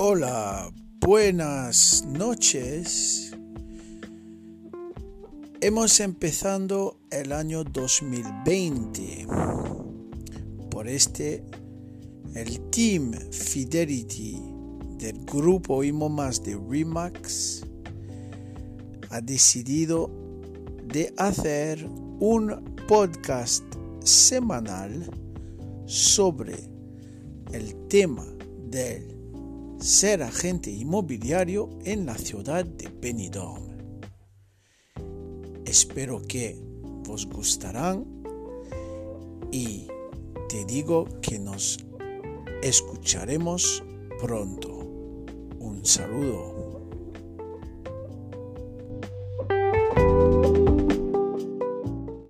Hola, 0.00 0.72
buenas 1.00 2.06
noches. 2.06 3.36
Hemos 5.60 5.98
empezado 5.98 7.00
el 7.10 7.32
año 7.32 7.64
2020. 7.64 9.26
Por 10.70 10.86
este, 10.86 11.42
el 12.36 12.60
Team 12.70 13.10
Fidelity 13.32 14.40
del 14.98 15.18
grupo 15.24 15.82
Imo 15.82 16.08
Más 16.08 16.44
de 16.44 16.56
Remax 16.56 17.66
ha 19.10 19.20
decidido 19.20 20.12
de 20.84 21.12
hacer 21.16 21.84
un 22.20 22.76
podcast 22.86 23.64
semanal 24.04 25.10
sobre 25.86 26.54
el 27.50 27.74
tema 27.88 28.24
del 28.70 29.17
ser 29.78 30.22
agente 30.22 30.70
inmobiliario 30.70 31.70
en 31.84 32.04
la 32.04 32.16
ciudad 32.16 32.64
de 32.64 32.88
Benidorm. 32.88 33.68
Espero 35.64 36.20
que 36.22 36.60
os 37.08 37.26
gustarán 37.26 38.04
y 39.52 39.86
te 40.48 40.64
digo 40.64 41.06
que 41.20 41.38
nos 41.38 41.78
escucharemos 42.62 43.84
pronto. 44.20 44.68
Un 45.58 45.84
saludo. 45.84 46.77